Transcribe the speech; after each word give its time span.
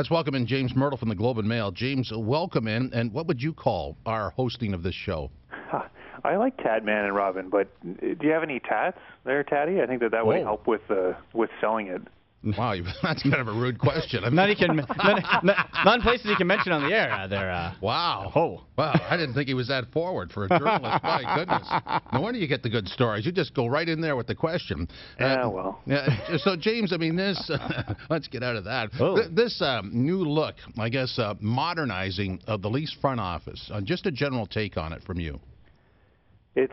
Let's 0.00 0.08
welcome 0.08 0.34
in 0.34 0.46
James 0.46 0.72
Mirtle 0.72 0.98
from 0.98 1.10
the 1.10 1.14
Globe 1.14 1.36
and 1.40 1.46
Mail. 1.46 1.70
James, 1.70 2.10
welcome 2.10 2.66
in. 2.66 2.90
And 2.94 3.12
what 3.12 3.26
would 3.26 3.42
you 3.42 3.52
call 3.52 3.98
our 4.06 4.30
hosting 4.30 4.72
of 4.72 4.82
this 4.82 4.94
show? 4.94 5.30
I 6.24 6.36
like 6.36 6.56
Tadman 6.56 7.04
and 7.04 7.14
Robin, 7.14 7.50
but 7.50 7.68
do 7.82 8.16
you 8.22 8.30
have 8.30 8.42
any 8.42 8.60
tats 8.60 8.96
there, 9.26 9.44
Taddy? 9.44 9.82
I 9.82 9.86
think 9.86 10.00
that 10.00 10.12
that 10.12 10.24
would 10.24 10.38
Whoa. 10.38 10.42
help 10.42 10.66
with 10.66 10.80
uh, 10.90 11.12
with 11.34 11.50
selling 11.60 11.88
it. 11.88 12.00
Wow, 12.42 12.72
you- 12.72 12.84
that's 13.02 13.22
kind 13.22 13.34
of 13.36 13.48
a 13.48 13.52
rude 13.52 13.78
question. 13.78 14.24
I 14.24 14.28
mean, 14.28 14.36
None 14.36 14.48
you 14.48 14.56
can, 14.56 14.76
none, 14.76 15.22
none, 15.42 15.56
none 15.84 16.00
places 16.00 16.26
you 16.26 16.36
can 16.36 16.46
mention 16.46 16.72
on 16.72 16.88
the 16.88 16.94
air. 16.94 17.12
Uh, 17.12 17.26
there. 17.26 17.50
Uh, 17.50 17.74
wow. 17.82 18.32
Oh. 18.34 18.62
Wow, 18.78 18.94
I 19.10 19.16
didn't 19.18 19.34
think 19.34 19.48
he 19.48 19.52
was 19.54 19.68
that 19.68 19.92
forward 19.92 20.32
for 20.32 20.46
a 20.46 20.48
journalist. 20.48 20.82
My 21.02 21.34
goodness. 21.36 21.68
No 22.14 22.22
wonder 22.22 22.40
you 22.40 22.48
get 22.48 22.62
the 22.62 22.70
good 22.70 22.88
stories. 22.88 23.26
You 23.26 23.32
just 23.32 23.52
go 23.54 23.66
right 23.66 23.86
in 23.86 24.00
there 24.00 24.16
with 24.16 24.26
the 24.26 24.34
question. 24.34 24.88
Uh, 25.20 25.24
Yeah, 25.24 25.46
well. 25.48 25.82
Yeah, 25.86 26.36
so, 26.38 26.56
James, 26.56 26.94
I 26.94 26.96
mean, 26.96 27.14
this, 27.14 27.50
let's 28.10 28.26
get 28.28 28.42
out 28.42 28.56
of 28.56 28.64
that. 28.64 28.88
Oh. 28.98 29.16
Th- 29.16 29.30
This 29.34 29.60
um, 29.60 29.90
new 29.92 30.24
look, 30.24 30.54
I 30.78 30.88
guess, 30.88 31.18
uh, 31.18 31.34
modernizing 31.40 32.40
of 32.46 32.62
the 32.62 32.70
Leafs 32.70 32.96
front 33.02 33.20
office, 33.20 33.70
uh, 33.72 33.82
just 33.82 34.06
a 34.06 34.10
general 34.10 34.46
take 34.46 34.78
on 34.78 34.92
it 34.94 35.02
from 35.04 35.20
you. 35.20 35.38
It's 36.56 36.72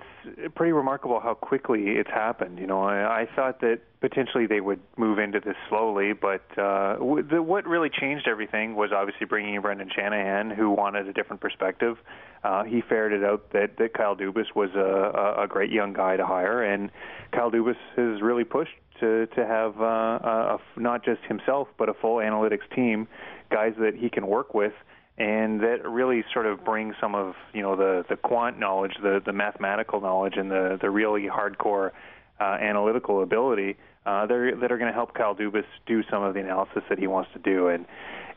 pretty 0.55 0.71
remarkable 0.71 1.19
how 1.19 1.35
quickly 1.35 1.89
it's 1.89 2.09
happened. 2.09 2.57
You 2.57 2.65
know, 2.65 2.81
I, 2.81 3.21
I 3.21 3.27
thought 3.35 3.61
that 3.61 3.81
potentially 4.01 4.47
they 4.47 4.59
would 4.59 4.79
move 4.97 5.19
into 5.19 5.39
this 5.39 5.55
slowly, 5.69 6.13
but 6.13 6.41
uh, 6.57 6.97
the, 6.97 7.43
what 7.43 7.67
really 7.67 7.89
changed 7.89 8.27
everything 8.27 8.75
was 8.75 8.89
obviously 8.91 9.27
bringing 9.27 9.53
in 9.53 9.61
Brendan 9.61 9.91
Shanahan, 9.95 10.49
who 10.49 10.71
wanted 10.71 11.07
a 11.07 11.13
different 11.13 11.41
perspective. 11.41 11.97
Uh, 12.43 12.63
he 12.63 12.81
ferreted 12.81 13.23
out 13.23 13.51
that, 13.53 13.77
that 13.77 13.93
Kyle 13.93 14.15
Dubas 14.15 14.55
was 14.55 14.71
a, 14.75 14.79
a, 14.79 15.43
a 15.43 15.47
great 15.47 15.71
young 15.71 15.93
guy 15.93 16.17
to 16.17 16.25
hire, 16.25 16.63
and 16.63 16.89
Kyle 17.31 17.51
Dubas 17.51 17.77
has 17.95 18.21
really 18.21 18.43
pushed 18.43 18.73
to 18.99 19.27
to 19.27 19.45
have 19.45 19.79
uh, 19.79 19.85
a, 19.85 20.55
a, 20.55 20.79
not 20.79 21.05
just 21.05 21.21
himself, 21.27 21.67
but 21.77 21.87
a 21.87 21.93
full 21.93 22.15
analytics 22.15 22.67
team, 22.75 23.07
guys 23.51 23.73
that 23.79 23.93
he 23.95 24.09
can 24.09 24.25
work 24.25 24.55
with 24.55 24.73
and 25.17 25.61
that 25.61 25.87
really 25.89 26.23
sort 26.31 26.45
of 26.45 26.63
brings 26.63 26.95
some 27.01 27.15
of 27.15 27.35
you 27.53 27.61
know 27.61 27.75
the 27.75 28.05
the 28.09 28.15
quant 28.15 28.59
knowledge, 28.59 28.93
the 29.01 29.21
the 29.25 29.33
mathematical 29.33 29.99
knowledge, 29.99 30.37
and 30.37 30.51
the 30.51 30.77
the 30.79 30.89
really 30.89 31.27
hardcore 31.27 31.91
uh, 32.39 32.43
analytical 32.43 33.23
ability 33.23 33.77
uh, 34.07 34.25
that 34.25 34.33
are, 34.33 34.55
that 34.55 34.71
are 34.71 34.77
going 34.77 34.89
to 34.89 34.95
help 34.95 35.13
Kyle 35.13 35.35
Dubas 35.35 35.65
do 35.85 36.01
some 36.09 36.23
of 36.23 36.33
the 36.33 36.39
analysis 36.39 36.81
that 36.89 36.97
he 36.97 37.07
wants 37.07 37.29
to 37.33 37.39
do. 37.39 37.67
And 37.67 37.85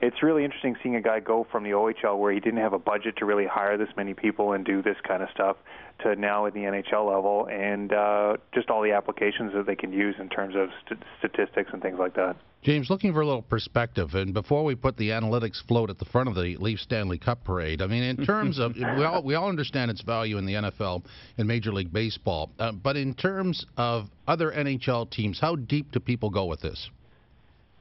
it's 0.02 0.20
really 0.20 0.44
interesting 0.44 0.76
seeing 0.82 0.96
a 0.96 1.00
guy 1.00 1.20
go 1.20 1.46
from 1.50 1.62
the 1.62 1.70
OHL 1.70 2.18
where 2.18 2.32
he 2.32 2.40
didn't 2.40 2.58
have 2.58 2.72
a 2.72 2.78
budget 2.78 3.16
to 3.18 3.24
really 3.24 3.46
hire 3.46 3.78
this 3.78 3.90
many 3.96 4.12
people 4.12 4.52
and 4.52 4.64
do 4.64 4.82
this 4.82 4.96
kind 5.06 5.22
of 5.22 5.28
stuff 5.32 5.56
to 6.02 6.16
now 6.16 6.46
at 6.46 6.54
the 6.54 6.60
NHL 6.60 7.06
level, 7.06 7.46
and 7.50 7.92
uh, 7.92 8.36
just 8.54 8.70
all 8.70 8.82
the 8.82 8.92
applications 8.92 9.52
that 9.52 9.66
they 9.66 9.76
can 9.76 9.92
use 9.92 10.16
in 10.18 10.28
terms 10.28 10.54
of 10.56 10.70
st- 10.86 11.02
statistics 11.18 11.70
and 11.72 11.82
things 11.82 11.98
like 11.98 12.14
that. 12.14 12.36
James, 12.62 12.90
looking 12.90 13.12
for 13.12 13.22
a 13.22 13.26
little 13.26 13.42
perspective, 13.42 14.14
and 14.14 14.34
before 14.34 14.64
we 14.64 14.74
put 14.74 14.96
the 14.98 15.10
analytics 15.10 15.62
float 15.66 15.88
at 15.88 15.98
the 15.98 16.04
front 16.06 16.28
of 16.28 16.34
the 16.34 16.56
Leaf 16.58 16.78
Stanley 16.78 17.16
Cup 17.16 17.42
parade, 17.44 17.80
I 17.80 17.86
mean, 17.86 18.02
in 18.02 18.16
terms 18.26 18.58
of 18.58 18.76
we 18.76 19.04
all 19.04 19.22
we 19.22 19.34
all 19.34 19.48
understand 19.48 19.90
its 19.90 20.02
value 20.02 20.36
in 20.36 20.44
the 20.44 20.54
NFL 20.54 21.02
and 21.38 21.48
Major 21.48 21.72
League 21.72 21.92
Baseball, 21.92 22.50
uh, 22.58 22.72
but 22.72 22.96
in 22.96 23.14
terms 23.14 23.64
of 23.76 24.08
other 24.30 24.52
NHL 24.52 25.10
teams, 25.10 25.40
how 25.40 25.56
deep 25.56 25.90
do 25.90 25.98
people 25.98 26.30
go 26.30 26.44
with 26.44 26.60
this? 26.60 26.88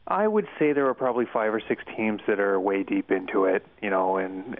I 0.07 0.27
would 0.27 0.47
say 0.57 0.73
there 0.73 0.87
are 0.87 0.95
probably 0.95 1.25
five 1.31 1.53
or 1.53 1.61
six 1.67 1.83
teams 1.95 2.21
that 2.27 2.39
are 2.39 2.59
way 2.59 2.81
deep 2.81 3.11
into 3.11 3.45
it, 3.45 3.63
you 3.81 3.91
know, 3.91 4.17
and 4.17 4.57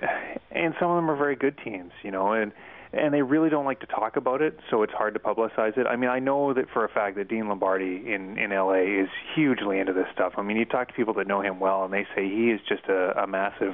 and 0.52 0.76
some 0.80 0.92
of 0.92 0.98
them 0.98 1.10
are 1.10 1.16
very 1.16 1.36
good 1.36 1.58
teams, 1.64 1.92
you 2.04 2.12
know, 2.12 2.34
and 2.34 2.52
and 2.94 3.14
they 3.14 3.24
really 3.24 3.50
don't 3.50 3.66
like 3.66 3.80
to 3.80 3.88
talk 3.88 4.16
about 4.16 4.42
it, 4.42 4.60
so 4.70 4.84
it's 4.84 4.94
hard 4.94 5.14
to 5.16 5.20
publicize 5.20 5.78
it. 5.78 5.88
I 5.88 5.96
mean, 5.96 6.10
I 6.10 6.20
know 6.20 6.54
that 6.54 6.70
for 6.72 6.86
a 6.86 6.90
fact 6.90 7.18
that 7.18 7.28
Dean 7.28 7.48
Lombardi 7.48 8.14
in 8.14 8.38
in 8.38 8.52
LA 8.52 9.02
is 9.02 9.10
hugely 9.36 9.80
into 9.80 9.94
this 9.94 10.08
stuff. 10.14 10.34
I 10.38 10.44
mean, 10.44 10.58
you 10.58 10.66
talk 10.66 10.90
to 10.90 10.94
people 10.94 11.16
that 11.16 11.26
know 11.26 11.42
him 11.42 11.60
well, 11.60 11.84
and 11.84 11.92
they 11.92 12.06
say 12.16 12.30
he 12.30 12.52
is 12.52 12.62
just 12.70 12.86
a, 12.88 13.24
a 13.24 13.26
massive. 13.26 13.74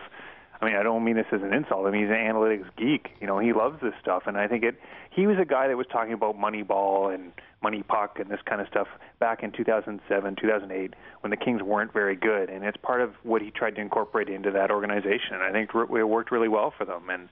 I 0.62 0.66
mean, 0.66 0.76
I 0.76 0.84
don't 0.84 1.04
mean 1.04 1.16
this 1.16 1.26
as 1.32 1.42
an 1.42 1.54
insult. 1.54 1.86
I 1.86 1.92
mean, 1.92 2.02
he's 2.02 2.10
an 2.10 2.16
analytics 2.16 2.66
geek. 2.78 3.10
You 3.20 3.28
know, 3.28 3.40
he 3.40 3.54
loves 3.54 3.82
this 3.82 3.94
stuff, 4.02 4.24
and 4.26 4.38
I 4.38 4.48
think 4.48 4.64
it. 4.64 4.80
He 5.12 5.28
was 5.28 5.38
a 5.40 5.46
guy 5.46 5.68
that 5.68 5.78
was 5.78 5.88
talking 5.92 6.14
about 6.14 6.38
Moneyball 6.38 7.14
and 7.14 7.32
Money 7.62 7.84
Puck 7.84 8.20
and 8.20 8.30
this 8.30 8.40
kind 8.46 8.62
of 8.62 8.68
stuff 8.68 8.88
back 9.20 9.44
in 9.44 9.52
2007, 9.52 10.36
2008, 10.36 10.94
when 11.22 11.32
the 11.32 11.38
Kings 11.38 11.62
weren't 11.62 11.94
very 11.94 12.16
good, 12.16 12.50
and 12.50 12.64
it's 12.64 12.78
part 12.78 13.02
of 13.02 13.12
what 13.24 13.42
he 13.42 13.50
tried 13.50 13.76
to 13.76 13.82
incorporate 13.82 14.30
into 14.30 14.52
that 14.52 14.72
organization. 14.72 15.38
I 15.42 15.52
think 15.52 15.72
it 15.74 16.04
worked 16.04 16.32
really 16.32 16.50
well 16.50 16.74
for 16.78 16.86
them. 16.86 17.10
And 17.10 17.30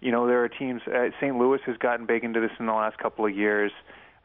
you 0.00 0.12
know, 0.12 0.26
there 0.26 0.42
are 0.42 0.48
teams. 0.48 0.80
Uh, 0.86 1.10
St. 1.20 1.36
Louis 1.36 1.60
has 1.66 1.76
gotten 1.76 2.06
big 2.06 2.24
into 2.24 2.40
this 2.40 2.52
in 2.58 2.66
the 2.66 2.72
last 2.72 2.98
couple 2.98 3.26
of 3.26 3.36
years. 3.36 3.70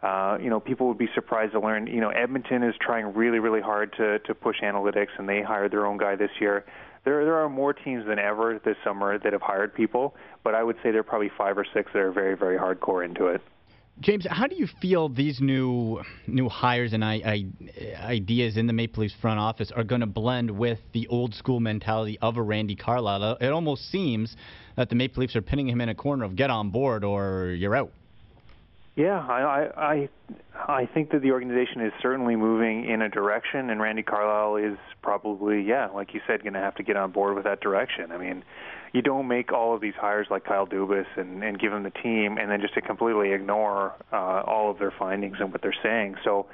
Uh, 0.01 0.37
you 0.41 0.49
know, 0.49 0.59
people 0.59 0.87
would 0.87 0.97
be 0.97 1.09
surprised 1.13 1.53
to 1.53 1.59
learn. 1.59 1.87
You 1.87 1.99
know, 1.99 2.09
Edmonton 2.09 2.63
is 2.63 2.75
trying 2.79 3.13
really, 3.13 3.39
really 3.39 3.61
hard 3.61 3.93
to 3.97 4.19
to 4.19 4.33
push 4.33 4.61
analytics, 4.61 5.17
and 5.17 5.27
they 5.27 5.41
hired 5.41 5.71
their 5.71 5.85
own 5.85 5.97
guy 5.97 6.15
this 6.15 6.31
year. 6.39 6.65
There, 7.05 7.23
there 7.23 7.35
are 7.35 7.49
more 7.49 7.71
teams 7.71 8.05
than 8.07 8.19
ever 8.19 8.59
this 8.65 8.75
summer 8.83 9.19
that 9.19 9.31
have 9.31 9.41
hired 9.41 9.73
people, 9.73 10.15
but 10.43 10.55
I 10.55 10.63
would 10.63 10.75
say 10.77 10.91
there 10.91 10.99
are 10.99 11.03
probably 11.03 11.31
five 11.37 11.57
or 11.57 11.65
six 11.73 11.91
that 11.93 11.99
are 11.99 12.11
very, 12.11 12.35
very 12.35 12.57
hardcore 12.57 13.05
into 13.05 13.27
it. 13.27 13.41
James, 14.01 14.27
how 14.29 14.45
do 14.45 14.55
you 14.55 14.67
feel 14.81 15.07
these 15.07 15.39
new 15.39 16.01
new 16.27 16.49
hires 16.49 16.91
and 16.91 17.05
I, 17.05 17.13
I, 17.25 18.05
ideas 18.05 18.57
in 18.57 18.67
the 18.67 18.73
Maple 18.73 19.03
Leafs 19.03 19.15
front 19.21 19.39
office 19.39 19.71
are 19.71 19.85
going 19.85 20.01
to 20.01 20.07
blend 20.07 20.51
with 20.51 20.79
the 20.91 21.07
old 21.07 21.33
school 21.33 21.61
mentality 21.61 22.17
of 22.21 22.35
a 22.35 22.41
Randy 22.41 22.75
Carlyle? 22.75 23.37
It 23.39 23.47
almost 23.47 23.89
seems 23.89 24.35
that 24.75 24.89
the 24.89 24.95
Maple 24.95 25.21
Leafs 25.21 25.35
are 25.37 25.41
pinning 25.41 25.69
him 25.69 25.79
in 25.79 25.87
a 25.87 25.95
corner 25.95 26.25
of 26.25 26.35
get 26.35 26.49
on 26.49 26.71
board 26.71 27.05
or 27.05 27.55
you're 27.57 27.75
out. 27.75 27.93
Yeah, 28.95 29.19
I, 29.19 29.41
I 29.41 29.81
I 29.85 30.09
I 30.67 30.85
think 30.85 31.11
that 31.11 31.21
the 31.21 31.31
organization 31.31 31.81
is 31.81 31.91
certainly 32.01 32.37
moving 32.37 32.85
in 32.89 33.01
a 33.01 33.09
direction, 33.09 33.69
and 33.69 33.81
Randy 33.81 34.03
Carlyle 34.03 34.55
is 34.55 34.77
probably, 35.01 35.61
yeah, 35.61 35.87
like 35.87 36.13
you 36.13 36.21
said, 36.25 36.43
going 36.43 36.53
to 36.53 36.59
have 36.59 36.75
to 36.75 36.83
get 36.83 36.95
on 36.95 37.11
board 37.11 37.35
with 37.35 37.43
that 37.43 37.59
direction. 37.59 38.13
I 38.13 38.17
mean, 38.17 38.43
you 38.93 39.01
don't 39.01 39.27
make 39.27 39.51
all 39.51 39.75
of 39.75 39.81
these 39.81 39.95
hires 39.99 40.27
like 40.31 40.45
Kyle 40.45 40.65
Dubas 40.65 41.05
and, 41.17 41.43
and 41.43 41.59
give 41.59 41.71
them 41.73 41.83
the 41.83 41.89
team, 41.91 42.37
and 42.37 42.49
then 42.49 42.61
just 42.61 42.73
to 42.75 42.81
completely 42.81 43.33
ignore 43.33 43.95
uh, 44.13 44.15
all 44.47 44.71
of 44.71 44.79
their 44.79 44.91
findings 44.97 45.37
and 45.41 45.51
what 45.51 45.61
they're 45.61 45.75
saying. 45.83 46.15
So 46.23 46.45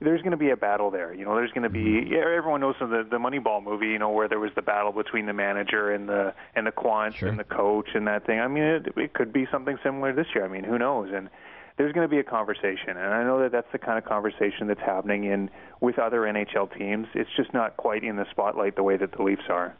there's 0.00 0.20
going 0.22 0.32
to 0.32 0.36
be 0.36 0.50
a 0.50 0.56
battle 0.56 0.90
there. 0.90 1.14
You 1.14 1.24
know, 1.24 1.36
there's 1.36 1.52
going 1.52 1.62
to 1.62 1.70
be 1.70 2.10
yeah, 2.10 2.18
everyone 2.36 2.62
knows 2.62 2.74
from 2.78 2.90
the 2.90 3.06
the 3.08 3.18
Moneyball 3.18 3.62
movie, 3.62 3.86
you 3.86 4.00
know, 4.00 4.10
where 4.10 4.26
there 4.28 4.40
was 4.40 4.50
the 4.56 4.62
battle 4.62 4.90
between 4.90 5.26
the 5.26 5.32
manager 5.32 5.92
and 5.92 6.08
the 6.08 6.34
and 6.56 6.66
the 6.66 6.72
quants 6.72 7.14
Sure. 7.14 7.28
and 7.28 7.38
the 7.38 7.44
coach 7.44 7.90
and 7.94 8.08
that 8.08 8.26
thing. 8.26 8.40
I 8.40 8.48
mean, 8.48 8.64
it, 8.64 8.88
it 8.96 9.14
could 9.14 9.32
be 9.32 9.46
something 9.52 9.78
similar 9.84 10.12
this 10.12 10.26
year. 10.34 10.44
I 10.44 10.48
mean, 10.48 10.64
who 10.64 10.78
knows? 10.78 11.10
And 11.14 11.30
there's 11.76 11.92
going 11.92 12.08
to 12.08 12.10
be 12.10 12.18
a 12.18 12.24
conversation, 12.24 12.90
and 12.90 12.98
I 12.98 13.22
know 13.22 13.40
that 13.42 13.52
that's 13.52 13.70
the 13.72 13.78
kind 13.78 13.98
of 13.98 14.04
conversation 14.04 14.66
that's 14.66 14.80
happening 14.80 15.24
in 15.24 15.50
with 15.80 15.98
other 15.98 16.20
NHL 16.20 16.76
teams. 16.76 17.06
It's 17.14 17.30
just 17.36 17.52
not 17.52 17.76
quite 17.76 18.02
in 18.02 18.16
the 18.16 18.24
spotlight 18.30 18.76
the 18.76 18.82
way 18.82 18.96
that 18.96 19.12
the 19.12 19.22
Leafs 19.22 19.42
are. 19.50 19.76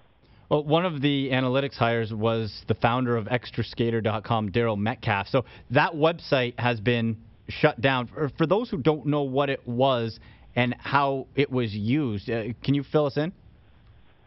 Well, 0.51 0.63
one 0.63 0.85
of 0.85 1.01
the 1.01 1.31
analytics 1.31 1.75
hires 1.75 2.13
was 2.13 2.65
the 2.69 2.75
founder 2.75 3.17
of 3.17 3.27
ExtraSkater.com, 3.27 4.53
Darryl 4.53 4.79
Metcalf. 4.79 5.27
So 5.29 5.45
that 5.71 5.93
website 5.93 6.59
has 6.59 6.81
been 6.81 7.17
shut 7.49 7.81
down. 7.81 8.07
For, 8.07 8.31
for 8.37 8.47
those 8.47 8.71
who 8.71 8.77
don't 8.77 9.07
know 9.07 9.23
what 9.23 9.51
it 9.51 9.67
was 9.67 10.21
and 10.55 10.75
how 10.79 11.27
it 11.35 11.51
was 11.51 11.75
used, 11.75 12.31
uh, 12.31 12.45
can 12.63 12.75
you 12.75 12.85
fill 12.85 13.07
us 13.07 13.17
in? 13.17 13.33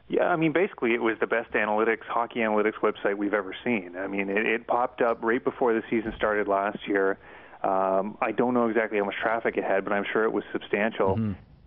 Yeah, 0.09 0.23
I 0.23 0.35
mean, 0.35 0.51
basically, 0.51 0.93
it 0.93 1.01
was 1.01 1.17
the 1.19 1.27
best 1.27 1.51
analytics, 1.51 2.03
hockey 2.07 2.39
analytics 2.39 2.79
website 2.81 3.15
we've 3.15 3.35
ever 3.35 3.55
seen. 3.63 3.95
I 3.95 4.07
mean, 4.07 4.29
it, 4.29 4.45
it 4.45 4.67
popped 4.67 5.01
up 5.01 5.19
right 5.21 5.43
before 5.43 5.73
the 5.73 5.83
season 5.89 6.13
started 6.17 6.47
last 6.47 6.79
year. 6.87 7.19
Um, 7.63 8.17
I 8.21 8.31
don't 8.31 8.53
know 8.53 8.69
exactly 8.69 8.97
how 8.99 9.05
much 9.05 9.15
traffic 9.21 9.57
it 9.57 9.63
had, 9.63 9.83
but 9.83 9.93
I'm 9.93 10.05
sure 10.11 10.23
it 10.23 10.31
was 10.31 10.43
substantial. 10.51 11.15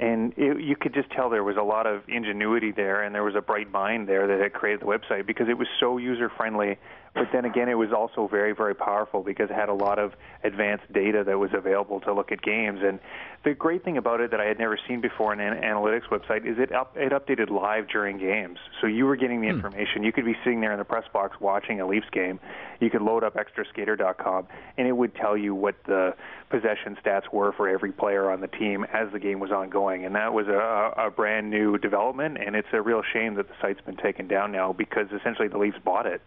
And 0.01 0.33
it, 0.37 0.61
you 0.61 0.75
could 0.75 0.95
just 0.95 1.11
tell 1.11 1.31
there 1.31 1.45
was 1.45 1.57
a 1.57 1.63
lot 1.63 1.87
of 1.87 2.03
ingenuity 2.09 2.73
there, 2.73 3.03
and 3.03 3.15
there 3.15 3.23
was 3.23 3.35
a 3.37 3.41
bright 3.41 3.71
mind 3.71 4.09
there 4.09 4.27
that 4.27 4.41
had 4.41 4.53
created 4.53 4.81
the 4.81 4.87
website 4.87 5.27
because 5.27 5.49
it 5.49 5.59
was 5.59 5.69
so 5.79 5.99
user 5.99 6.29
friendly. 6.37 6.79
But 7.15 7.29
then 7.31 7.45
again, 7.45 7.69
it 7.69 7.75
was 7.75 7.93
also 7.93 8.27
very, 8.27 8.55
very 8.55 8.75
powerful 8.75 9.23
because 9.23 9.51
it 9.51 9.55
had 9.55 9.69
a 9.69 9.75
lot 9.75 9.99
of 9.99 10.15
advanced 10.45 10.91
data 10.95 11.23
that 11.25 11.39
was 11.39 11.51
available 11.53 12.01
to 12.01 12.15
look 12.15 12.33
at 12.33 12.41
games. 12.41 12.81
And 12.83 13.01
the 13.45 13.53
great 13.53 13.85
thing 13.85 13.99
about 13.99 14.23
it 14.23 14.31
that 14.31 14.41
I 14.41 14.47
had 14.47 14.59
never 14.59 14.79
seen 14.89 15.03
before 15.03 15.31
in 15.35 15.41
an 15.41 15.63
analytics 15.63 16.09
website 16.11 16.51
is 16.51 16.59
it 16.59 16.73
up, 16.73 16.97
it 16.97 17.13
updated 17.13 17.51
live 17.51 17.89
during 17.89 18.17
games. 18.17 18.59
So 18.81 18.87
you 18.87 19.05
were 19.05 19.17
getting 19.17 19.43
the 19.43 19.49
hmm. 19.49 19.57
information. 19.57 20.05
You 20.05 20.13
could 20.13 20.25
be 20.25 20.37
sitting 20.43 20.63
there 20.63 20.73
in 20.73 20.79
the 20.79 20.87
press 20.87 21.05
box 21.13 21.37
watching 21.39 21.83
a 21.83 21.87
Leafs 21.87 22.09
game. 22.13 22.41
You 22.81 22.89
could 22.89 23.03
load 23.03 23.25
up 23.25 23.35
extraskater.com, 23.35 24.47
and 24.79 24.89
it 24.89 24.93
would 24.93 25.15
tell 25.15 25.37
you 25.37 25.55
what 25.55 25.77
the 25.85 26.15
possession 26.49 26.97
stats 27.05 27.31
were 27.31 27.53
for 27.53 27.69
every 27.69 27.93
player 27.93 28.31
on 28.31 28.41
the 28.41 28.49
team 28.49 28.85
as 28.85 29.13
the 29.13 29.19
game 29.19 29.39
was 29.39 29.51
ongoing. 29.51 30.07
And 30.07 30.15
that 30.15 30.33
was 30.33 30.49
a, 30.49 30.95
a 30.97 31.11
brand 31.11 31.51
new 31.51 31.77
development, 31.77 32.39
and 32.45 32.57
it's 32.57 32.69
a 32.73 32.81
real 32.81 33.03
shame 33.13 33.35
that 33.35 33.49
the 33.49 33.55
site's 33.61 33.83
been 33.83 33.97
taken 33.97 34.29
down 34.29 34.51
now 34.51 34.73
because 34.73 35.09
essentially 35.13 35.49
the 35.49 35.59
Leafs 35.59 35.79
bought 35.85 36.07
it. 36.07 36.23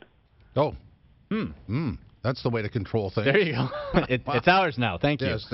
Oh, 0.56 0.76
hmm, 1.30 1.46
hmm. 1.68 1.92
That's 2.26 2.42
the 2.42 2.50
way 2.50 2.64
to 2.64 2.70
control 2.70 3.12
things. 3.12 3.26
There 3.26 3.38
you 3.38 3.54
go. 3.54 3.70
it, 4.10 4.24
It's 4.28 4.48
ours 4.48 4.78
now. 4.80 4.98
Thank 4.98 5.22
you. 5.22 5.28
Yes. 5.28 5.54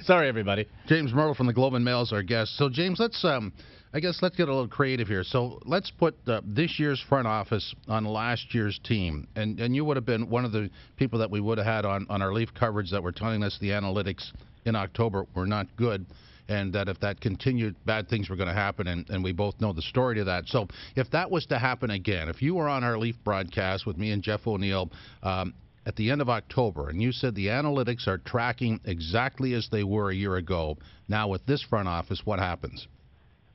Sorry, 0.04 0.28
everybody. 0.28 0.66
James 0.86 1.12
Mirtle 1.12 1.36
from 1.36 1.46
the 1.46 1.52
Globe 1.52 1.74
and 1.74 1.84
Mail 1.84 2.00
is 2.00 2.10
our 2.10 2.22
guest. 2.22 2.56
So, 2.56 2.70
James, 2.70 2.98
let's, 2.98 3.22
um, 3.22 3.52
I 3.92 4.00
guess, 4.00 4.20
let's 4.22 4.34
get 4.34 4.48
a 4.48 4.52
little 4.52 4.66
creative 4.66 5.08
here. 5.08 5.22
So, 5.22 5.60
let's 5.66 5.90
put 5.90 6.16
uh, 6.26 6.40
this 6.42 6.78
year's 6.78 7.04
front 7.06 7.26
office 7.26 7.74
on 7.86 8.06
last 8.06 8.54
year's 8.54 8.80
team, 8.82 9.28
and 9.36 9.60
and 9.60 9.76
you 9.76 9.84
would 9.84 9.98
have 9.98 10.06
been 10.06 10.30
one 10.30 10.46
of 10.46 10.52
the 10.52 10.70
people 10.96 11.18
that 11.18 11.30
we 11.30 11.40
would 11.40 11.58
have 11.58 11.66
had 11.66 11.84
on 11.84 12.06
on 12.08 12.22
our 12.22 12.32
Leaf 12.32 12.48
coverage 12.58 12.90
that 12.90 13.02
were 13.02 13.12
telling 13.12 13.42
us 13.42 13.58
the 13.60 13.68
analytics 13.68 14.32
in 14.64 14.76
October 14.76 15.26
were 15.34 15.46
not 15.46 15.66
good. 15.76 16.06
And 16.48 16.72
that 16.74 16.88
if 16.88 17.00
that 17.00 17.20
continued, 17.20 17.76
bad 17.84 18.08
things 18.08 18.28
were 18.28 18.36
going 18.36 18.48
to 18.48 18.54
happen, 18.54 18.86
and, 18.86 19.08
and 19.10 19.24
we 19.24 19.32
both 19.32 19.60
know 19.60 19.72
the 19.72 19.82
story 19.82 20.16
to 20.16 20.24
that. 20.24 20.46
So 20.46 20.68
if 20.96 21.10
that 21.10 21.30
was 21.30 21.46
to 21.46 21.58
happen 21.58 21.90
again, 21.90 22.28
if 22.28 22.42
you 22.42 22.54
were 22.54 22.68
on 22.68 22.84
our 22.84 22.98
Leaf 22.98 23.16
broadcast 23.24 23.86
with 23.86 23.96
me 23.96 24.10
and 24.10 24.22
Jeff 24.22 24.46
O'Neill, 24.46 24.90
um, 25.22 25.54
at 25.86 25.96
the 25.96 26.10
end 26.10 26.22
of 26.22 26.30
October, 26.30 26.88
and 26.88 27.00
you 27.02 27.12
said 27.12 27.34
the 27.34 27.48
analytics 27.48 28.06
are 28.06 28.18
tracking 28.18 28.80
exactly 28.84 29.52
as 29.54 29.68
they 29.70 29.84
were 29.84 30.10
a 30.10 30.14
year 30.14 30.36
ago. 30.36 30.76
Now, 31.08 31.28
with 31.28 31.44
this 31.46 31.62
front 31.62 31.88
office, 31.88 32.22
what 32.24 32.38
happens? 32.38 32.88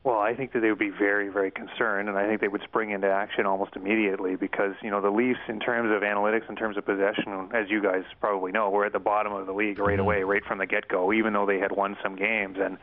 Well, 0.03 0.19
I 0.19 0.33
think 0.33 0.53
that 0.53 0.61
they 0.61 0.69
would 0.69 0.79
be 0.79 0.91
very, 0.91 1.27
very 1.27 1.51
concerned, 1.51 2.07
and 2.07 2.17
I 2.17 2.25
think 2.25 2.39
they 2.39 2.47
would 2.47 2.63
spring 2.63 2.91
into 2.91 3.07
action 3.09 3.45
almost 3.45 3.75
immediately 3.75 4.37
because 4.37 4.73
you 4.81 4.89
know 4.89 5.01
the 5.01 5.09
Leafs, 5.09 5.39
in 5.49 5.59
terms 5.59 5.93
of 5.93 6.03
analytics, 6.03 6.49
in 6.49 6.55
terms 6.55 6.77
of 6.77 6.85
possession, 6.85 7.49
as 7.53 7.69
you 7.69 7.83
guys 7.83 8.03
probably 8.21 8.53
know, 8.53 8.69
were 8.69 8.85
at 8.85 8.93
the 8.93 8.99
bottom 8.99 9.33
of 9.33 9.45
the 9.45 9.51
league 9.51 9.77
right 9.77 9.93
mm-hmm. 9.93 10.01
away, 10.01 10.23
right 10.23 10.43
from 10.45 10.57
the 10.57 10.65
get-go, 10.65 11.11
even 11.11 11.33
though 11.33 11.45
they 11.45 11.59
had 11.59 11.73
won 11.73 11.97
some 12.01 12.15
games. 12.15 12.57
And 12.61 12.77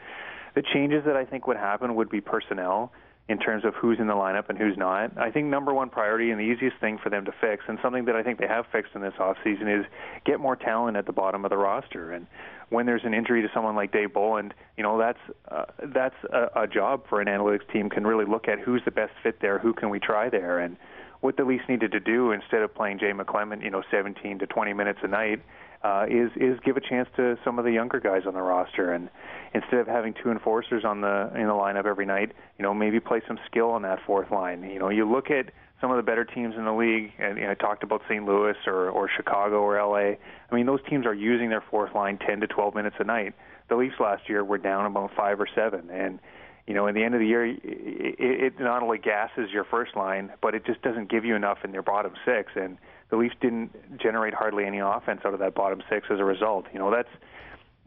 the 0.54 0.62
changes 0.62 1.04
that 1.06 1.16
I 1.16 1.24
think 1.24 1.46
would 1.46 1.56
happen 1.56 1.94
would 1.94 2.10
be 2.10 2.20
personnel 2.20 2.92
in 3.28 3.38
terms 3.38 3.64
of 3.64 3.74
who's 3.74 3.98
in 3.98 4.06
the 4.06 4.14
lineup 4.14 4.48
and 4.48 4.56
who's 4.56 4.76
not. 4.76 5.16
I 5.18 5.30
think 5.32 5.46
number 5.46 5.74
one 5.74 5.90
priority 5.90 6.30
and 6.30 6.38
the 6.38 6.44
easiest 6.44 6.78
thing 6.78 6.98
for 7.02 7.10
them 7.10 7.24
to 7.24 7.32
fix, 7.40 7.64
and 7.66 7.78
something 7.82 8.04
that 8.04 8.14
I 8.14 8.22
think 8.22 8.38
they 8.38 8.46
have 8.46 8.66
fixed 8.70 8.94
in 8.94 9.00
this 9.00 9.14
offseason, 9.18 9.80
is 9.80 9.84
get 10.24 10.38
more 10.38 10.54
talent 10.54 10.96
at 10.96 11.06
the 11.06 11.12
bottom 11.12 11.44
of 11.44 11.50
the 11.50 11.56
roster. 11.56 12.12
And 12.12 12.28
when 12.68 12.86
there's 12.86 13.04
an 13.04 13.14
injury 13.14 13.42
to 13.42 13.48
someone 13.52 13.74
like 13.74 13.90
Dave 13.92 14.12
Bolland, 14.12 14.54
you 14.76 14.84
know 14.84 14.96
that's 14.96 15.18
uh, 15.48 15.64
that's 15.92 16.14
a, 16.32 16.62
a 16.62 16.66
job 16.68 17.02
for 17.08 17.20
an 17.20 17.26
analytics 17.26 17.70
team 17.72 17.90
can 17.90 18.06
really 18.06 18.24
look 18.24 18.46
at 18.46 18.60
who's 18.60 18.82
the 18.84 18.92
best 18.92 19.12
fit 19.22 19.40
there, 19.40 19.58
who 19.58 19.72
can 19.72 19.90
we 19.90 19.98
try 19.98 20.28
there, 20.28 20.60
and 20.60 20.76
what 21.20 21.36
the 21.36 21.44
Leafs 21.44 21.64
needed 21.68 21.90
to 21.92 22.00
do 22.00 22.30
instead 22.30 22.62
of 22.62 22.72
playing 22.74 22.98
Jay 22.98 23.10
McClement, 23.10 23.64
you 23.64 23.70
know, 23.70 23.82
17 23.90 24.38
to 24.38 24.46
20 24.46 24.72
minutes 24.74 25.00
a 25.02 25.08
night, 25.08 25.42
uh, 25.86 26.06
is 26.08 26.30
is 26.36 26.58
give 26.64 26.76
a 26.76 26.80
chance 26.80 27.08
to 27.16 27.38
some 27.44 27.58
of 27.58 27.64
the 27.64 27.70
younger 27.70 28.00
guys 28.00 28.22
on 28.26 28.34
the 28.34 28.42
roster, 28.42 28.92
and 28.92 29.08
instead 29.54 29.78
of 29.78 29.86
having 29.86 30.14
two 30.22 30.30
enforcers 30.30 30.84
on 30.84 31.00
the 31.00 31.30
in 31.34 31.46
the 31.46 31.52
lineup 31.52 31.86
every 31.86 32.06
night, 32.06 32.32
you 32.58 32.64
know, 32.64 32.74
maybe 32.74 32.98
play 32.98 33.20
some 33.28 33.38
skill 33.46 33.70
on 33.70 33.82
that 33.82 34.00
fourth 34.04 34.30
line. 34.32 34.64
You 34.64 34.80
know, 34.80 34.88
you 34.88 35.08
look 35.08 35.30
at 35.30 35.52
some 35.80 35.90
of 35.90 35.96
the 35.96 36.02
better 36.02 36.24
teams 36.24 36.54
in 36.56 36.64
the 36.64 36.72
league, 36.72 37.12
and 37.18 37.38
you 37.38 37.44
know, 37.44 37.52
I 37.52 37.54
talked 37.54 37.84
about 37.84 38.02
St. 38.08 38.24
Louis 38.24 38.56
or 38.66 38.90
or 38.90 39.08
Chicago 39.16 39.60
or 39.60 39.80
LA. 39.80 40.16
I 40.50 40.54
mean, 40.54 40.66
those 40.66 40.80
teams 40.90 41.06
are 41.06 41.14
using 41.14 41.50
their 41.50 41.62
fourth 41.70 41.94
line 41.94 42.18
10 42.18 42.40
to 42.40 42.46
12 42.48 42.74
minutes 42.74 42.96
a 42.98 43.04
night. 43.04 43.34
The 43.68 43.76
Leafs 43.76 44.00
last 44.00 44.28
year 44.28 44.42
were 44.42 44.58
down 44.58 44.86
about 44.86 45.12
five 45.16 45.40
or 45.40 45.46
seven, 45.54 45.90
and 45.90 46.18
you 46.66 46.74
know, 46.74 46.88
in 46.88 46.96
the 46.96 47.04
end 47.04 47.14
of 47.14 47.20
the 47.20 47.26
year, 47.26 47.46
it, 47.46 47.58
it 47.62 48.52
not 48.58 48.82
only 48.82 48.98
gasses 48.98 49.50
your 49.52 49.62
first 49.62 49.94
line, 49.94 50.32
but 50.42 50.52
it 50.56 50.66
just 50.66 50.82
doesn't 50.82 51.08
give 51.08 51.24
you 51.24 51.36
enough 51.36 51.58
in 51.62 51.72
your 51.72 51.82
bottom 51.82 52.12
six. 52.24 52.50
And 52.56 52.76
the 53.10 53.16
Leafs 53.16 53.34
didn't 53.40 53.70
generate 53.98 54.34
hardly 54.34 54.64
any 54.64 54.78
offense 54.78 55.20
out 55.24 55.34
of 55.34 55.40
that 55.40 55.54
bottom 55.54 55.82
six 55.88 56.06
as 56.10 56.18
a 56.18 56.24
result. 56.24 56.66
You 56.72 56.78
know, 56.78 56.90
that's 56.90 57.08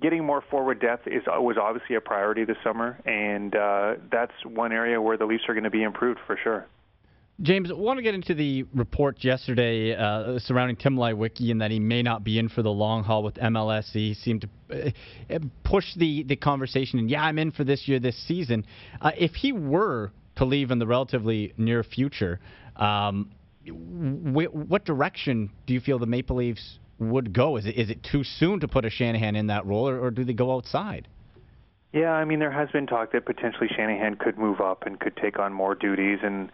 getting 0.01 0.25
more 0.25 0.43
forward 0.49 0.79
depth 0.79 1.07
is 1.07 1.23
was 1.27 1.57
obviously 1.61 1.95
a 1.95 2.01
priority 2.01 2.45
this 2.45 2.57
summer, 2.63 2.99
and 3.05 3.55
uh, 3.55 3.95
that's 4.11 4.33
one 4.45 4.71
area 4.71 5.01
where 5.01 5.17
the 5.17 5.25
Leafs 5.25 5.43
are 5.47 5.53
going 5.53 5.63
to 5.63 5.69
be 5.69 5.83
improved 5.83 6.19
for 6.25 6.37
sure. 6.41 6.65
James, 7.41 7.71
I 7.71 7.73
want 7.73 7.97
to 7.97 8.03
get 8.03 8.15
into 8.15 8.33
the 8.33 8.65
report 8.73 9.23
yesterday 9.23 9.95
uh, 9.95 10.39
surrounding 10.39 10.75
Tim 10.75 10.97
Leiweke 10.97 11.49
and 11.51 11.61
that 11.61 11.71
he 11.71 11.79
may 11.79 12.03
not 12.03 12.21
be 12.21 12.37
in 12.37 12.49
for 12.49 12.61
the 12.61 12.69
long 12.69 13.01
haul 13.01 13.23
with 13.23 13.35
MLS. 13.35 13.89
He 13.93 14.13
seemed 14.13 14.45
to 14.69 14.93
uh, 15.33 15.39
push 15.63 15.85
the, 15.95 16.23
the 16.23 16.35
conversation, 16.35 16.99
and 16.99 17.09
yeah, 17.09 17.23
I'm 17.23 17.39
in 17.39 17.51
for 17.51 17.63
this 17.63 17.87
year, 17.87 17.97
this 17.97 18.17
season. 18.27 18.65
Uh, 18.99 19.11
if 19.17 19.35
he 19.35 19.53
were 19.53 20.11
to 20.35 20.43
leave 20.43 20.69
in 20.69 20.79
the 20.79 20.87
relatively 20.87 21.53
near 21.57 21.81
future, 21.81 22.41
um, 22.75 23.31
wh- 23.65 24.53
what 24.53 24.85
direction 24.85 25.51
do 25.65 25.73
you 25.73 25.79
feel 25.79 25.99
the 25.99 26.05
Maple 26.05 26.37
Leafs 26.37 26.79
would 26.99 27.33
go? 27.33 27.57
Is 27.57 27.65
it 27.65 27.75
is 27.75 27.89
it 27.89 28.03
too 28.03 28.23
soon 28.23 28.59
to 28.61 28.67
put 28.67 28.85
a 28.85 28.89
Shanahan 28.89 29.35
in 29.35 29.47
that 29.47 29.65
role, 29.65 29.87
or, 29.87 29.99
or 29.99 30.11
do 30.11 30.23
they 30.23 30.33
go 30.33 30.53
outside? 30.55 31.07
Yeah, 31.91 32.11
I 32.11 32.23
mean, 32.25 32.39
there 32.39 32.51
has 32.51 32.69
been 32.69 32.85
talk 32.85 33.13
that 33.13 33.25
potentially 33.25 33.67
Shanahan 33.75 34.15
could 34.15 34.37
move 34.37 34.61
up 34.61 34.85
and 34.85 34.99
could 34.99 35.15
take 35.17 35.39
on 35.39 35.53
more 35.53 35.73
duties 35.73 36.19
and 36.21 36.51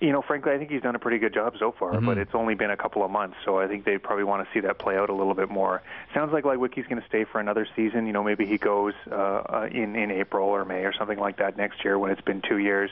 you 0.00 0.10
know, 0.10 0.20
frankly, 0.20 0.52
I 0.52 0.58
think 0.58 0.70
he's 0.70 0.82
done 0.82 0.96
a 0.96 0.98
pretty 0.98 1.18
good 1.18 1.32
job 1.32 1.54
so 1.58 1.72
far, 1.78 1.92
mm-hmm. 1.92 2.06
but 2.06 2.18
it's 2.18 2.34
only 2.34 2.54
been 2.54 2.70
a 2.70 2.76
couple 2.76 3.04
of 3.04 3.10
months, 3.10 3.36
so 3.44 3.58
I 3.58 3.68
think 3.68 3.84
they 3.84 3.98
probably 3.98 4.24
want 4.24 4.46
to 4.46 4.52
see 4.52 4.60
that 4.66 4.78
play 4.78 4.96
out 4.96 5.10
a 5.10 5.14
little 5.14 5.34
bit 5.34 5.48
more. 5.48 5.80
Sounds 6.12 6.32
like 6.32 6.44
Leiweke's 6.44 6.88
going 6.88 7.00
to 7.00 7.06
stay 7.08 7.24
for 7.24 7.40
another 7.40 7.68
season. 7.76 8.06
You 8.06 8.12
know, 8.12 8.24
maybe 8.24 8.46
he 8.46 8.58
goes 8.58 8.94
uh, 9.10 9.14
uh, 9.14 9.68
in 9.70 9.94
in 9.94 10.10
April 10.10 10.48
or 10.48 10.64
May 10.64 10.84
or 10.84 10.92
something 10.92 11.18
like 11.18 11.38
that 11.38 11.56
next 11.56 11.84
year 11.84 11.98
when 11.98 12.10
it's 12.10 12.20
been 12.20 12.42
two 12.42 12.58
years, 12.58 12.90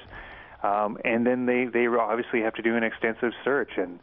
um, 0.65 0.97
and 1.05 1.27
then 1.27 1.45
they 1.45 1.67
they 1.67 1.87
obviously 1.87 2.41
have 2.41 2.55
to 2.55 2.63
do 2.63 2.75
an 2.77 2.83
extensive 2.83 3.33
search. 3.45 3.73
And 3.77 4.01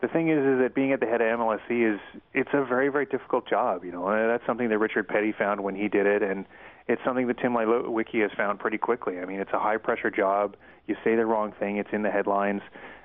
the 0.00 0.08
thing 0.08 0.28
is, 0.28 0.38
is 0.38 0.58
that 0.58 0.74
being 0.74 0.92
at 0.92 1.00
the 1.00 1.06
head 1.06 1.20
of 1.20 1.38
MLSE 1.38 1.94
is 1.94 2.00
it's 2.34 2.50
a 2.52 2.64
very 2.64 2.88
very 2.88 3.06
difficult 3.06 3.48
job. 3.48 3.84
You 3.84 3.92
know, 3.92 4.08
and 4.08 4.28
that's 4.28 4.44
something 4.46 4.68
that 4.70 4.78
Richard 4.78 5.06
Peddie 5.06 5.32
found 5.32 5.62
when 5.62 5.76
he 5.76 5.88
did 5.88 6.06
it, 6.06 6.22
and 6.22 6.46
it's 6.88 7.00
something 7.04 7.28
that 7.28 7.38
Tim 7.38 7.52
Leiweke 7.52 8.22
has 8.22 8.32
found 8.36 8.58
pretty 8.58 8.78
quickly. 8.78 9.20
I 9.20 9.24
mean, 9.24 9.38
it's 9.38 9.52
a 9.52 9.60
high 9.60 9.76
pressure 9.76 10.10
job. 10.10 10.56
You 10.88 10.96
say 11.04 11.14
the 11.14 11.26
wrong 11.26 11.52
thing, 11.60 11.76
it's 11.76 11.90
in 11.92 12.02
the 12.02 12.10
headlines. 12.10 12.62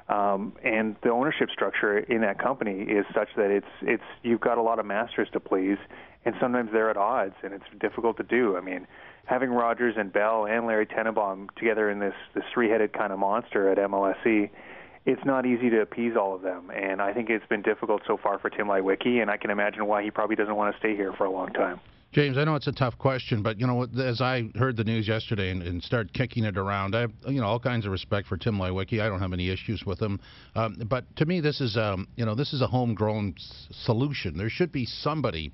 Um, 0.07 0.53
and 0.63 0.95
the 1.01 1.09
ownership 1.09 1.49
structure 1.49 1.97
in 1.97 2.21
that 2.21 2.37
company 2.37 2.83
is 2.83 3.05
such 3.13 3.29
that 3.37 3.49
it's 3.49 3.65
it's 3.81 4.03
you've 4.21 4.41
got 4.41 4.59
a 4.59 4.61
lot 4.61 4.77
of 4.77 4.85
masters 4.85 5.27
to 5.33 5.39
please, 5.39 5.77
and 6.25 6.35
sometimes 6.39 6.69
they're 6.71 6.91
at 6.91 6.97
odds, 6.97 7.33
and 7.43 7.53
it's 7.53 7.65
difficult 7.79 8.17
to 8.17 8.23
do. 8.23 8.55
I 8.55 8.61
mean, 8.61 8.85
having 9.25 9.49
Rogers 9.49 9.95
and 9.97 10.13
Bell 10.13 10.45
and 10.45 10.67
Larry 10.67 10.85
Tenenbaum 10.85 11.49
together 11.55 11.89
in 11.89 11.99
this 11.99 12.13
this 12.35 12.43
three-headed 12.53 12.93
kind 12.93 13.11
of 13.11 13.17
monster 13.17 13.67
at 13.71 13.79
MLSE, 13.79 14.51
it's 15.07 15.25
not 15.25 15.47
easy 15.47 15.71
to 15.71 15.81
appease 15.81 16.15
all 16.15 16.35
of 16.35 16.43
them, 16.43 16.69
and 16.69 17.01
I 17.01 17.11
think 17.11 17.31
it's 17.31 17.47
been 17.47 17.63
difficult 17.63 18.03
so 18.05 18.17
far 18.17 18.37
for 18.37 18.51
Tim 18.51 18.67
Leiweke, 18.67 19.21
and 19.21 19.31
I 19.31 19.37
can 19.37 19.49
imagine 19.49 19.87
why 19.87 20.03
he 20.03 20.11
probably 20.11 20.35
doesn't 20.35 20.55
want 20.55 20.75
to 20.75 20.79
stay 20.79 20.95
here 20.95 21.13
for 21.13 21.25
a 21.25 21.31
long 21.31 21.51
time. 21.51 21.79
James, 22.15 22.37
I 22.37 22.45
know 22.45 22.55
it's 22.55 22.67
a 22.67 22.71
tough 22.71 22.97
question, 22.97 23.43
but 23.43 23.59
you 23.59 23.67
know, 23.67 23.85
as 24.01 24.21
I 24.21 24.43
heard 24.55 24.77
the 24.77 24.85
news 24.85 25.05
yesterday 25.05 25.51
and, 25.51 25.61
and 25.61 25.83
started 25.83 26.13
kicking 26.13 26.45
it 26.45 26.57
around, 26.57 26.95
I 26.95 27.01
have 27.01 27.11
you 27.27 27.41
know 27.41 27.47
all 27.47 27.59
kinds 27.59 27.85
of 27.85 27.91
respect 27.91 28.29
for 28.29 28.37
Tim 28.37 28.55
Leiweke. 28.55 29.01
I 29.01 29.09
don't 29.09 29.19
have 29.19 29.33
any 29.33 29.49
issues 29.49 29.83
with 29.85 30.01
him, 30.01 30.21
um, 30.55 30.81
but 30.89 31.03
to 31.17 31.25
me, 31.25 31.41
this 31.41 31.59
is 31.59 31.75
um, 31.75 32.07
you 32.15 32.25
know 32.25 32.33
this 32.33 32.53
is 32.53 32.61
a 32.61 32.67
homegrown 32.67 33.33
s- 33.35 33.67
solution. 33.83 34.37
There 34.37 34.49
should 34.49 34.71
be 34.71 34.85
somebody 34.85 35.51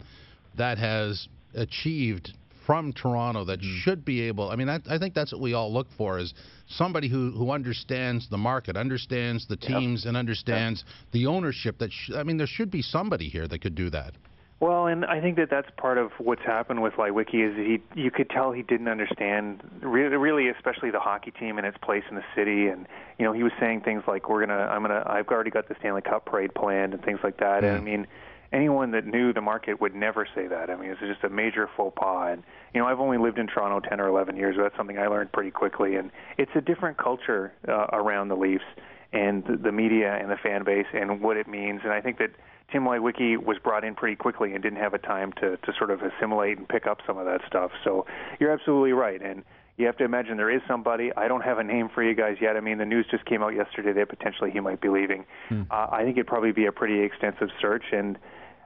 that 0.56 0.78
has 0.78 1.28
achieved 1.56 2.34
from 2.68 2.94
Toronto 2.94 3.44
that 3.46 3.60
mm. 3.62 3.82
should 3.82 4.06
be 4.06 4.22
able. 4.22 4.52
I 4.52 4.56
mean, 4.56 4.70
I, 4.70 4.78
I, 4.88 5.00
think 5.00 5.16
that's 5.16 5.32
what 5.32 5.42
we 5.42 5.56
all 5.56 5.74
look 5.74 5.88
for 5.98 6.20
is 6.20 6.32
somebody 6.68 7.10
who 7.10 7.32
who 7.32 7.50
understands 7.50 8.30
the 8.30 8.38
market, 8.38 8.78
understands 8.78 9.48
the 9.48 9.58
teams, 9.58 10.04
yep. 10.04 10.10
and 10.10 10.16
understands 10.16 10.84
yep. 10.86 11.12
the 11.12 11.26
ownership. 11.26 11.80
That 11.80 11.92
sh- 11.92 12.12
I 12.16 12.22
mean, 12.22 12.38
there 12.38 12.46
should 12.46 12.70
be 12.70 12.84
somebody 12.84 13.30
here 13.30 13.48
that 13.48 13.64
could 13.64 13.74
do 13.74 13.90
that. 13.90 14.14
Well, 14.62 14.86
and 14.86 15.06
I 15.06 15.20
think 15.20 15.38
that 15.38 15.50
that's 15.50 15.68
part 15.76 15.98
of 15.98 16.12
what's 16.20 16.44
happened 16.44 16.84
with 16.84 16.94
Leiweke 16.94 17.34
is 17.34 17.58
he 17.58 17.82
you 18.00 18.12
could 18.12 18.30
tell 18.30 18.52
he 18.52 18.62
didn't 18.62 18.90
understand 18.90 19.64
really, 19.82 20.16
really 20.18 20.50
especially 20.50 20.92
the 20.92 21.00
hockey 21.00 21.32
team 21.32 21.58
and 21.58 21.66
its 21.66 21.80
place 21.80 22.04
in 22.12 22.16
the 22.16 22.24
city. 22.36 22.68
And 22.68 22.88
you 23.18 23.26
know 23.26 23.34
he 23.34 23.42
was 23.42 23.52
saying 23.60 23.82
things 23.82 24.04
like 24.08 24.30
we're 24.30 24.46
gonna 24.46 24.68
I'm 24.68 24.84
gonna 24.84 25.04
I've 25.08 25.28
already 25.30 25.50
got 25.50 25.68
the 25.68 25.76
Stanley 25.80 26.04
Cup 26.04 26.26
parade 26.26 26.54
planned 26.54 26.94
and 26.94 27.04
things 27.04 27.20
like 27.24 27.38
that. 27.38 27.64
Mm. 27.64 27.70
and 27.70 27.78
I 27.78 27.80
mean 27.80 28.08
anyone 28.54 28.92
that 28.92 29.08
knew 29.08 29.34
the 29.34 29.42
market 29.42 29.82
would 29.82 29.96
never 29.96 30.28
say 30.36 30.46
that. 30.46 30.70
I 30.70 30.76
mean 30.76 30.92
it's 30.92 31.00
just 31.00 31.24
a 31.24 31.30
major 31.30 31.68
faux 31.76 31.98
pas. 32.00 32.34
And 32.34 32.44
you 32.76 32.82
know 32.82 32.86
I've 32.86 33.00
only 33.00 33.18
lived 33.18 33.40
in 33.40 33.48
Toronto 33.48 33.80
10 33.80 34.00
or 34.00 34.10
11 34.10 34.38
years 34.38 34.58
so 34.58 34.62
that's 34.62 34.78
something 34.78 35.00
I 35.00 35.08
learned 35.08 35.32
pretty 35.32 35.50
quickly. 35.50 35.96
And 35.96 36.12
it's 36.38 36.52
a 36.54 36.62
different 36.62 37.00
culture 37.00 37.52
uh, 37.68 37.88
around 37.94 38.28
the 38.28 38.38
Leafs 38.38 38.64
and 39.12 39.44
the 39.44 39.72
media 39.72 40.20
and 40.22 40.30
the 40.30 40.38
fan 40.38 40.64
base 40.64 40.86
and 40.94 41.20
what 41.20 41.36
it 41.36 41.48
means. 41.48 41.82
And 41.84 41.92
I 41.92 42.00
think 42.00 42.20
that 42.20 42.30
Tim 42.72 42.84
Leiweke 42.84 43.44
was 43.44 43.58
brought 43.64 43.84
in 43.84 43.96
pretty 43.96 44.16
quickly 44.16 44.54
and 44.54 44.64
didn't 44.64 44.80
have 44.80 44.94
a 44.94 45.00
time 45.00 45.34
to, 45.34 45.58
to 45.58 45.74
sort 45.78 45.92
of 45.92 46.02
assimilate 46.02 46.58
and 46.58 46.68
pick 46.68 46.88
up 46.88 47.00
some 47.06 47.18
of 47.18 47.26
that 47.26 47.42
stuff. 47.48 47.72
So 47.84 48.06
you're 48.40 48.52
absolutely 48.52 48.94
right. 48.94 49.22
And 49.22 49.44
you 49.78 49.86
have 49.86 49.98
to 49.98 50.04
imagine 50.04 50.38
there 50.38 50.52
is 50.52 50.62
somebody. 50.68 51.12
I 51.16 51.28
don't 51.28 51.42
have 51.42 51.58
a 51.58 51.64
name 51.64 51.90
for 51.94 52.04
you 52.04 52.16
guys 52.16 52.38
yet. 52.42 52.56
I 52.56 52.60
mean, 52.60 52.78
the 52.78 52.86
news 52.86 53.06
just 53.10 53.26
came 53.26 53.42
out 53.42 53.56
yesterday 53.56 53.94
that 53.94 54.10
potentially 54.10 54.52
he 54.52 54.60
might 54.60 54.80
be 54.80 54.90
leaving. 54.90 55.26
Hmm. 55.50 55.64
Uh, 55.72 55.88
I 55.92 56.04
think 56.04 56.18
it'd 56.18 56.28
probably 56.28 56.52
be 56.52 56.66
a 56.66 56.72
pretty 56.72 57.02
extensive 57.02 57.50
search, 57.60 57.86
and 57.92 58.18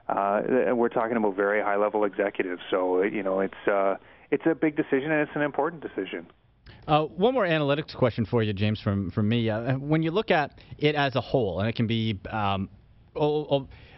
uh, 0.09 0.41
we're 0.73 0.89
talking 0.89 1.15
about 1.15 1.35
very 1.35 1.61
high 1.61 1.77
level 1.77 2.03
executives. 2.03 2.61
So 2.69 3.01
you 3.01 3.23
know, 3.23 3.39
it's 3.39 3.67
uh, 3.67 3.95
it's 4.31 4.43
a 4.45 4.55
big 4.55 4.75
decision 4.75 5.11
and 5.11 5.21
it's 5.21 5.35
an 5.35 5.41
important 5.41 5.81
decision. 5.81 6.27
Uh, 6.87 7.03
one 7.03 7.33
more 7.33 7.45
analytics 7.45 7.95
question 7.95 8.25
for 8.25 8.43
you, 8.43 8.53
James, 8.53 8.81
from 8.81 9.09
from 9.11 9.29
me. 9.29 9.49
Uh, 9.49 9.77
when 9.77 10.03
you 10.03 10.11
look 10.11 10.31
at 10.31 10.59
it 10.77 10.95
as 10.95 11.15
a 11.15 11.21
whole, 11.21 11.59
and 11.59 11.69
it 11.69 11.75
can 11.75 11.87
be 11.87 12.19
um, 12.29 12.69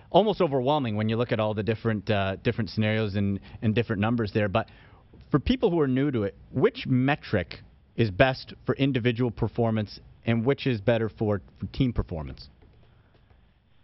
almost 0.09 0.41
overwhelming 0.41 0.95
when 0.95 1.09
you 1.09 1.17
look 1.17 1.31
at 1.31 1.39
all 1.39 1.53
the 1.53 1.63
different 1.63 2.09
uh, 2.09 2.37
different 2.37 2.69
scenarios 2.69 3.15
and, 3.15 3.39
and 3.61 3.75
different 3.75 4.01
numbers 4.01 4.31
there. 4.33 4.47
But 4.47 4.67
for 5.31 5.39
people 5.39 5.69
who 5.69 5.79
are 5.79 5.87
new 5.87 6.11
to 6.11 6.23
it, 6.23 6.35
which 6.51 6.85
metric 6.87 7.59
is 7.95 8.11
best 8.11 8.53
for 8.65 8.75
individual 8.75 9.31
performance 9.31 9.99
and 10.25 10.45
which 10.45 10.67
is 10.67 10.79
better 10.79 11.09
for, 11.09 11.41
for 11.59 11.65
team 11.67 11.91
performance? 11.91 12.49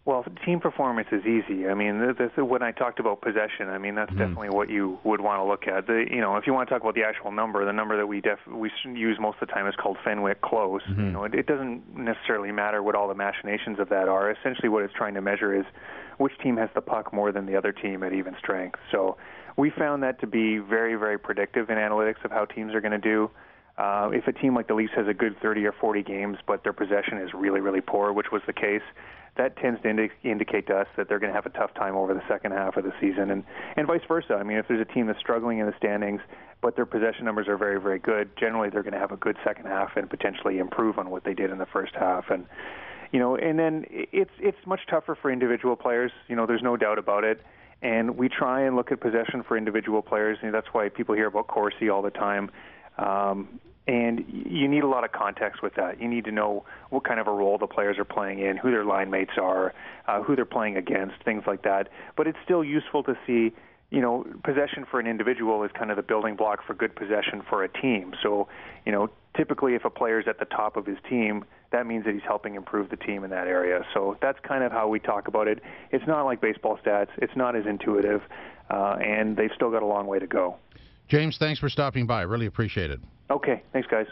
Well, 0.05 0.25
team 0.45 0.59
performance 0.59 1.07
is 1.13 1.21
easy. 1.25 1.65
I 1.65 1.73
mean, 1.75 2.13
this, 2.17 2.29
when 2.35 2.61
I 2.61 2.71
talked 2.71 2.99
about 2.99 3.21
possession, 3.21 3.69
I 3.69 3.77
mean 3.77 3.95
that's 3.95 4.09
mm-hmm. 4.09 4.19
definitely 4.19 4.49
what 4.49 4.69
you 4.69 4.99
would 5.05 5.21
want 5.21 5.39
to 5.39 5.45
look 5.45 5.65
at. 5.65 5.87
The, 5.87 6.05
you 6.11 6.19
know, 6.19 6.35
if 6.35 6.45
you 6.45 6.53
want 6.53 6.67
to 6.67 6.75
talk 6.75 6.81
about 6.81 6.95
the 6.95 7.03
actual 7.03 7.31
number, 7.31 7.63
the 7.63 7.71
number 7.71 7.95
that 7.95 8.05
we 8.05 8.19
def 8.19 8.39
we 8.45 8.69
use 8.83 9.17
most 9.17 9.37
of 9.41 9.47
the 9.47 9.53
time 9.53 9.65
is 9.65 9.75
called 9.81 9.95
Fenwick 10.03 10.41
close. 10.41 10.81
Mm-hmm. 10.89 11.05
You 11.05 11.11
know, 11.11 11.23
it, 11.23 11.33
it 11.33 11.47
doesn't 11.47 11.95
necessarily 11.95 12.51
matter 12.51 12.83
what 12.83 12.95
all 12.95 13.07
the 13.07 13.15
machinations 13.15 13.79
of 13.79 13.87
that 13.89 14.09
are. 14.09 14.29
Essentially, 14.29 14.67
what 14.67 14.83
it's 14.83 14.93
trying 14.93 15.13
to 15.13 15.21
measure 15.21 15.57
is 15.57 15.65
which 16.17 16.33
team 16.41 16.57
has 16.57 16.69
the 16.75 16.81
puck 16.81 17.13
more 17.13 17.31
than 17.31 17.45
the 17.45 17.55
other 17.55 17.71
team 17.71 18.03
at 18.03 18.13
even 18.13 18.35
strength. 18.39 18.79
So 18.91 19.17
we 19.57 19.69
found 19.69 20.03
that 20.03 20.19
to 20.21 20.27
be 20.27 20.57
very, 20.57 20.95
very 20.95 21.17
predictive 21.17 21.69
in 21.69 21.77
analytics 21.77 22.23
of 22.23 22.31
how 22.31 22.45
teams 22.45 22.73
are 22.73 22.81
going 22.81 22.91
to 22.91 22.97
do. 22.97 23.29
Uh, 23.77 24.09
if 24.13 24.27
a 24.27 24.31
team 24.31 24.55
like 24.55 24.67
the 24.67 24.73
Leafs 24.75 24.93
has 24.95 25.07
a 25.07 25.13
good 25.13 25.35
30 25.41 25.65
or 25.65 25.71
40 25.71 26.03
games, 26.03 26.37
but 26.45 26.63
their 26.63 26.73
possession 26.73 27.17
is 27.17 27.33
really, 27.33 27.59
really 27.59 27.81
poor, 27.81 28.13
which 28.13 28.27
was 28.31 28.41
the 28.45 28.53
case, 28.53 28.83
that 29.35 29.57
tends 29.57 29.81
to 29.81 29.89
indi- 29.89 30.11
indicate 30.23 30.67
to 30.67 30.75
us 30.75 30.87
that 30.95 31.09
they're 31.09 31.17
going 31.17 31.31
to 31.31 31.35
have 31.35 31.47
a 31.47 31.57
tough 31.57 31.73
time 31.73 31.95
over 31.95 32.13
the 32.13 32.21
second 32.27 32.51
half 32.51 32.77
of 32.77 32.83
the 32.83 32.93
season, 33.01 33.31
and 33.31 33.43
and 33.75 33.87
vice 33.87 34.03
versa. 34.07 34.35
I 34.35 34.43
mean, 34.43 34.57
if 34.57 34.67
there's 34.67 34.81
a 34.81 34.93
team 34.93 35.07
that's 35.07 35.19
struggling 35.19 35.57
in 35.57 35.65
the 35.65 35.73
standings, 35.77 36.21
but 36.61 36.75
their 36.75 36.85
possession 36.85 37.25
numbers 37.25 37.47
are 37.47 37.57
very, 37.57 37.79
very 37.81 37.97
good, 37.97 38.29
generally 38.37 38.69
they're 38.69 38.83
going 38.83 38.93
to 38.93 38.99
have 38.99 39.11
a 39.11 39.17
good 39.17 39.37
second 39.43 39.65
half 39.65 39.97
and 39.97 40.07
potentially 40.09 40.59
improve 40.59 40.99
on 40.99 41.09
what 41.09 41.23
they 41.23 41.33
did 41.33 41.49
in 41.49 41.57
the 41.57 41.65
first 41.65 41.93
half. 41.95 42.29
And 42.29 42.45
you 43.13 43.19
know, 43.19 43.37
and 43.37 43.57
then 43.59 43.85
it's 43.89 44.31
it's 44.39 44.57
much 44.65 44.81
tougher 44.89 45.15
for 45.21 45.31
individual 45.31 45.75
players. 45.75 46.11
You 46.27 46.35
know, 46.35 46.47
there's 46.47 46.63
no 46.63 46.75
doubt 46.75 46.97
about 46.97 47.23
it. 47.23 47.39
And 47.83 48.17
we 48.17 48.27
try 48.27 48.61
and 48.61 48.75
look 48.75 48.91
at 48.91 48.99
possession 49.01 49.43
for 49.47 49.55
individual 49.55 50.01
players, 50.01 50.39
and 50.41 50.53
that's 50.53 50.67
why 50.71 50.89
people 50.89 51.13
hear 51.13 51.27
about 51.27 51.47
Corsi 51.47 51.89
all 51.89 52.01
the 52.01 52.09
time. 52.09 52.49
Um, 52.97 53.59
and 53.85 54.25
you 54.27 54.67
need 54.67 54.83
a 54.83 54.87
lot 54.87 55.03
of 55.03 55.11
context 55.11 55.61
with 55.61 55.75
that. 55.75 56.01
You 56.01 56.07
need 56.07 56.25
to 56.25 56.31
know 56.31 56.65
what 56.89 57.03
kind 57.03 57.19
of 57.19 57.27
a 57.27 57.31
role 57.31 57.57
the 57.57 57.67
players 57.67 57.99
are 57.99 58.05
playing 58.05 58.39
in, 58.39 58.57
who 58.57 58.71
their 58.71 58.85
line 58.85 59.11
mates 59.11 59.33
are, 59.39 59.73
uh, 60.07 60.23
who 60.23 60.35
they're 60.35 60.45
playing 60.45 60.77
against, 60.77 61.15
things 61.23 61.43
like 61.45 61.63
that. 61.63 61.89
But 62.15 62.25
it's 62.27 62.37
still 62.45 62.63
useful 62.63 63.03
to 63.03 63.17
see, 63.27 63.51
you 63.91 64.01
know, 64.01 64.25
possession 64.43 64.85
for 64.89 65.01
an 65.01 65.05
individual 65.05 65.63
is 65.63 65.71
kind 65.77 65.91
of 65.91 65.97
the 65.97 66.03
building 66.03 66.37
block 66.37 66.65
for 66.65 66.73
good 66.73 66.95
possession 66.95 67.43
for 67.47 67.63
a 67.65 67.67
team. 67.67 68.13
So, 68.23 68.47
you 68.85 68.93
know, 68.93 69.09
typically 69.35 69.75
if 69.75 69.83
a 69.83 69.89
player's 69.89 70.25
at 70.27 70.39
the 70.39 70.45
top 70.45 70.77
of 70.77 70.85
his 70.85 70.97
team, 71.09 71.43
that 71.73 71.85
means 71.85 72.05
that 72.05 72.13
he's 72.13 72.23
helping 72.23 72.55
improve 72.55 72.89
the 72.89 72.95
team 72.95 73.25
in 73.25 73.29
that 73.31 73.47
area. 73.47 73.85
So 73.93 74.15
that's 74.21 74.39
kind 74.47 74.63
of 74.63 74.71
how 74.71 74.87
we 74.87 74.99
talk 74.99 75.27
about 75.27 75.49
it. 75.49 75.59
It's 75.91 76.07
not 76.07 76.23
like 76.23 76.39
baseball 76.39 76.79
stats. 76.85 77.09
It's 77.17 77.35
not 77.35 77.55
as 77.55 77.65
intuitive, 77.65 78.21
uh, 78.69 78.97
and 79.03 79.35
they've 79.35 79.51
still 79.53 79.71
got 79.71 79.83
a 79.83 79.85
long 79.85 80.07
way 80.07 80.19
to 80.19 80.27
go. 80.27 80.55
James, 81.09 81.37
thanks 81.37 81.59
for 81.59 81.67
stopping 81.67 82.07
by. 82.07 82.21
Really 82.21 82.45
appreciate 82.45 82.89
it. 82.91 83.01
Okay, 83.29 83.61
thanks, 83.73 83.87
guys. 83.89 84.05